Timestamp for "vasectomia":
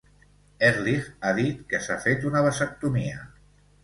2.47-3.21